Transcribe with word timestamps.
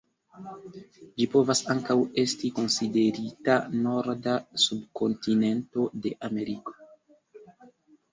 Ĝi 1.17 1.25
povas 1.33 1.59
ankaŭ 1.73 1.95
esti 2.21 2.49
konsiderita 2.59 3.57
norda 3.81 4.33
subkontinento 4.63 5.85
de 6.07 6.15
Ameriko. 6.29 6.75